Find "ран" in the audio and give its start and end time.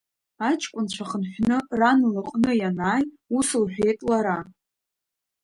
1.79-1.99